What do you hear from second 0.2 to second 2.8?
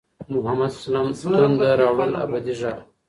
محمده "ص"تنده راوړل ابدي ږغ